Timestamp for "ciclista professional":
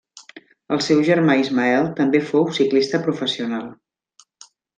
2.61-3.71